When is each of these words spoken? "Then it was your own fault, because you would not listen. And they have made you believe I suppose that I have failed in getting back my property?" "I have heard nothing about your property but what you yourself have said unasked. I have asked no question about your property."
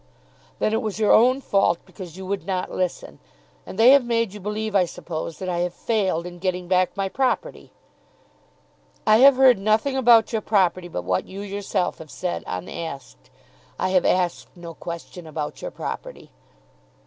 "Then 0.57 0.73
it 0.73 0.81
was 0.81 0.97
your 0.97 1.11
own 1.11 1.41
fault, 1.41 1.77
because 1.85 2.17
you 2.17 2.25
would 2.25 2.43
not 2.43 2.71
listen. 2.71 3.19
And 3.67 3.77
they 3.77 3.91
have 3.91 4.03
made 4.03 4.33
you 4.33 4.39
believe 4.39 4.73
I 4.75 4.85
suppose 4.85 5.37
that 5.37 5.47
I 5.47 5.59
have 5.59 5.75
failed 5.75 6.25
in 6.25 6.39
getting 6.39 6.67
back 6.67 6.97
my 6.97 7.07
property?" 7.07 7.71
"I 9.05 9.17
have 9.17 9.35
heard 9.35 9.59
nothing 9.59 9.95
about 9.95 10.33
your 10.33 10.41
property 10.41 10.87
but 10.87 11.03
what 11.03 11.27
you 11.27 11.41
yourself 11.41 11.99
have 11.99 12.09
said 12.09 12.43
unasked. 12.47 13.29
I 13.77 13.89
have 13.89 14.03
asked 14.03 14.47
no 14.55 14.73
question 14.73 15.27
about 15.27 15.61
your 15.61 15.69
property." 15.69 16.31